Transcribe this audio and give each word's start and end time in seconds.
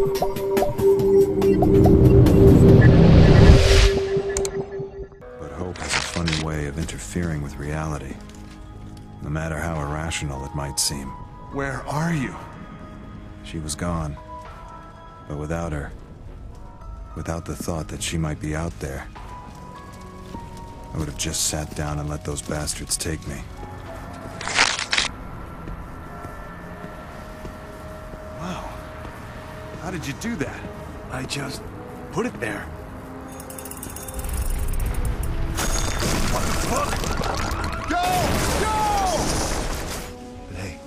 But 0.00 0.08
hope 5.52 5.76
has 5.76 5.94
a 5.94 6.00
funny 6.00 6.42
way 6.42 6.66
of 6.68 6.78
interfering 6.78 7.42
with 7.42 7.54
reality. 7.56 8.14
No 9.22 9.28
matter 9.28 9.58
how 9.58 9.78
irrational 9.78 10.46
it 10.46 10.54
might 10.54 10.80
seem. 10.80 11.08
Where 11.52 11.82
are 11.86 12.14
you? 12.14 12.34
She 13.44 13.58
was 13.58 13.74
gone. 13.74 14.16
But 15.28 15.36
without 15.36 15.72
her, 15.72 15.92
without 17.14 17.44
the 17.44 17.54
thought 17.54 17.88
that 17.88 18.02
she 18.02 18.16
might 18.16 18.40
be 18.40 18.56
out 18.56 18.72
there, 18.80 19.06
I 20.94 20.98
would 20.98 21.08
have 21.08 21.18
just 21.18 21.48
sat 21.48 21.76
down 21.76 21.98
and 21.98 22.08
let 22.08 22.24
those 22.24 22.40
bastards 22.40 22.96
take 22.96 23.20
me. 23.28 23.42
How 29.90 29.96
did 29.96 30.06
you 30.06 30.14
do 30.20 30.36
that? 30.36 30.60
I 31.10 31.24
just 31.24 31.62
put 32.12 32.24
it 32.24 32.38
there. 32.38 32.60
What 36.30 36.44
the 36.46 36.52
fuck? 36.70 36.94
Go! 37.88 38.04
Go! 38.60 38.76
But 40.46 40.56
hey, 40.58 40.78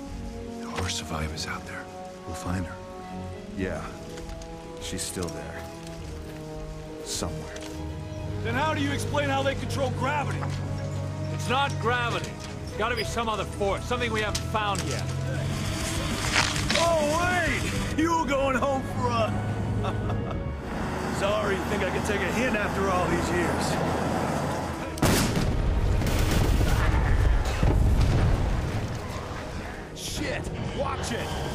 there 0.58 0.70
are 0.70 0.88
survivors 0.88 1.46
out 1.46 1.66
there. 1.66 1.84
We'll 2.24 2.34
find 2.34 2.64
her. 2.64 2.74
Yeah. 3.58 3.84
She's 4.80 5.02
still 5.02 5.28
there. 5.28 5.62
Somewhere. 7.04 7.58
Then 8.42 8.54
how 8.54 8.72
do 8.72 8.80
you 8.80 8.90
explain 8.90 9.28
how 9.28 9.42
they 9.42 9.54
control 9.54 9.90
gravity? 9.98 10.40
It's 11.34 11.50
not 11.50 11.78
gravity. 11.78 12.32
It's 12.68 12.78
gotta 12.78 12.96
be 12.96 13.04
some 13.04 13.28
other 13.28 13.44
force, 13.44 13.84
something 13.84 14.10
we 14.10 14.22
haven't 14.22 14.46
found 14.46 14.80
yet. 14.84 15.04
Oh, 16.78 17.20
wait! 17.20 17.83
You 17.96 18.26
going 18.26 18.56
home 18.56 18.82
for 18.82 19.06
a... 19.06 19.32
Sorry, 21.20 21.54
you 21.54 21.62
think 21.66 21.84
I 21.84 21.90
can 21.90 22.04
take 22.04 22.20
a 22.20 22.32
hint 22.32 22.56
after 22.56 22.88
all 22.88 23.06
these 23.06 23.30
years? 23.30 23.70
Shit! 29.94 30.42
Watch 30.76 31.12
it! 31.12 31.53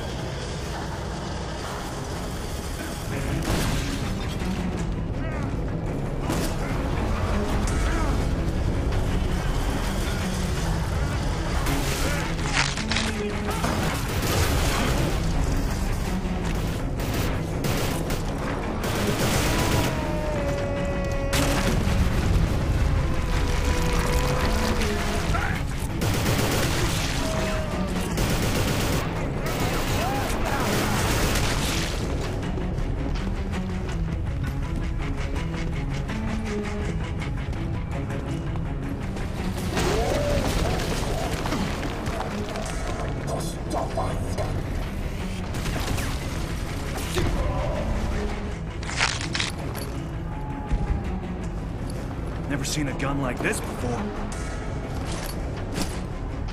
Never 52.50 52.66
seen 52.66 52.88
a 52.88 52.97
gun 52.97 53.22
like 53.22 53.38
this 53.38 53.59
before. 53.59 54.00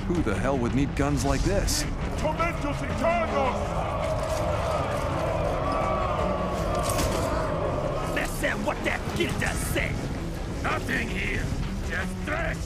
Who 0.05 0.21
the 0.21 0.35
hell 0.35 0.55
would 0.55 0.75
need 0.75 0.95
guns 0.95 1.25
like 1.25 1.41
this? 1.41 1.83
Tormentos 2.17 2.77
Eternos! 2.77 3.55
Listen 8.13 8.63
what 8.63 8.81
that 8.83 9.01
kid 9.15 9.31
just 9.39 9.73
said! 9.73 9.95
Nothing 10.61 11.09
here! 11.09 11.43
Just 11.89 12.21
stretch! 12.21 12.57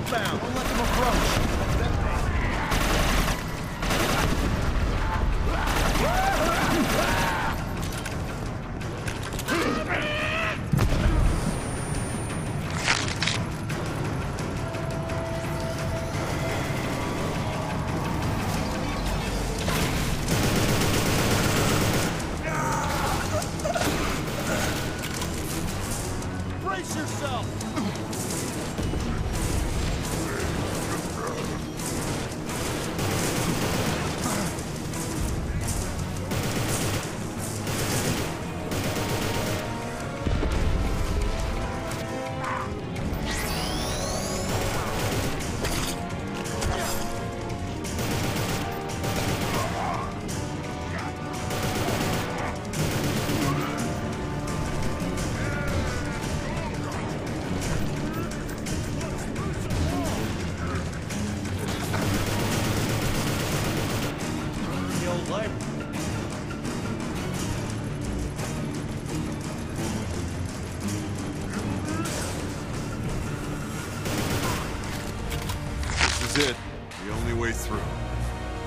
Outbound! 0.00 0.40
Don't 0.40 0.54
let 0.54 0.66
them 0.66 0.80
approach! 0.80 1.49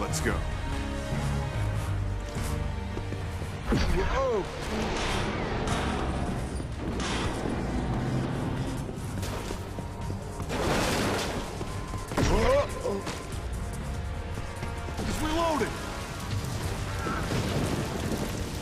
Let's 0.03 0.19
go. 0.19 0.35
He's 14.99 15.21
reloading! 15.21 15.67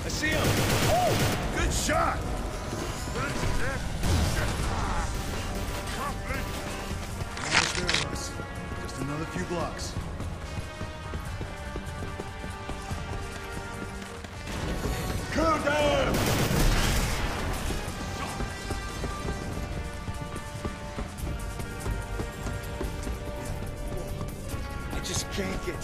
I 0.06 0.10
see 0.10 0.28
him! 0.28 0.42
Oh! 0.94 1.32
Another 9.02 9.26
few 9.26 9.44
blocks. 9.46 9.94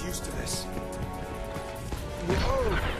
Used 0.07 0.24
to 0.24 0.31
this. 0.38 0.63
Whoa. 2.27 2.96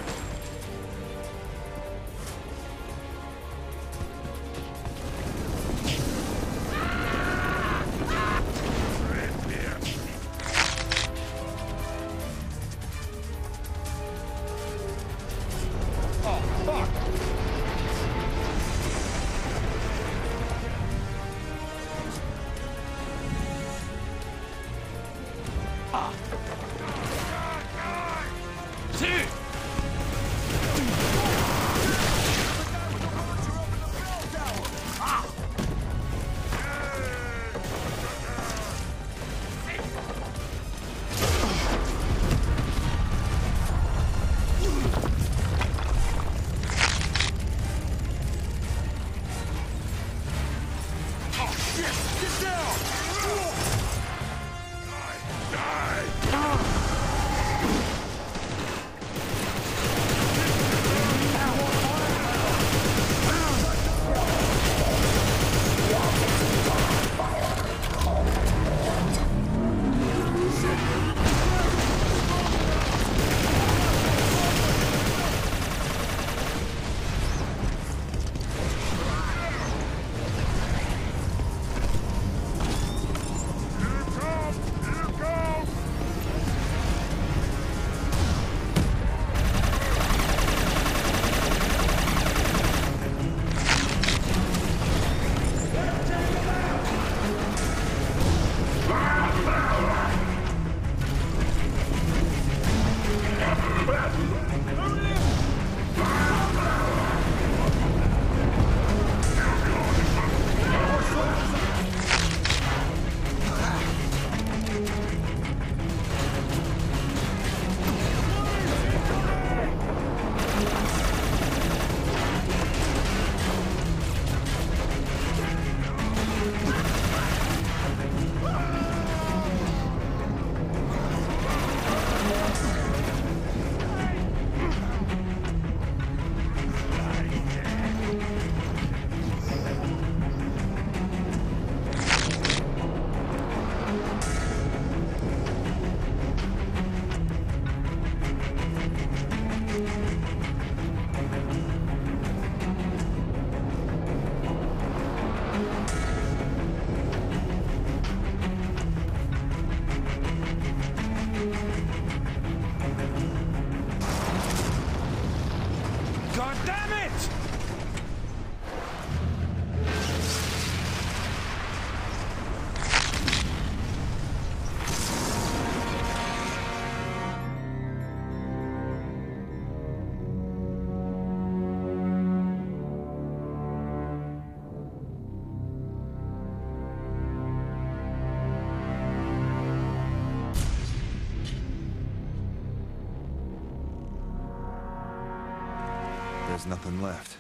Nothing 196.68 197.02
left. 197.02 197.38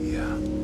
Yeah. 0.00 0.55